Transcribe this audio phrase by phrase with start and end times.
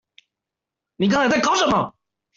[0.95, 1.93] 你剛才在搞什麼？